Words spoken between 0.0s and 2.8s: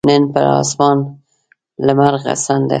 نن پر اسمان لمرغسن ده